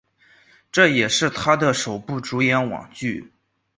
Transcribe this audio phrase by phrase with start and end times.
[0.71, 3.31] 这也是他的首部主演网剧。